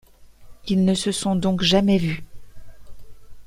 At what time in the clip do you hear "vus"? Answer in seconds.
1.99-2.23